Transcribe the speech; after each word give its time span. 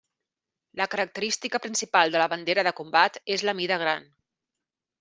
La 0.79 0.87
característica 0.93 1.61
principal 1.67 2.15
de 2.15 2.21
la 2.23 2.29
bandera 2.33 2.65
de 2.69 2.73
combat 2.81 3.23
és 3.37 3.45
la 3.51 3.57
mida 3.61 3.81
gran. 3.87 4.13